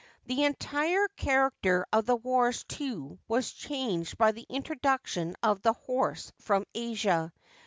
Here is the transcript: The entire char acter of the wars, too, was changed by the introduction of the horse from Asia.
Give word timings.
The 0.25 0.45
entire 0.45 1.07
char 1.15 1.51
acter 1.51 1.83
of 1.93 2.07
the 2.07 2.15
wars, 2.15 2.63
too, 2.63 3.19
was 3.27 3.51
changed 3.51 4.17
by 4.17 4.31
the 4.31 4.47
introduction 4.49 5.35
of 5.43 5.61
the 5.61 5.73
horse 5.73 6.31
from 6.39 6.65
Asia. 6.73 7.31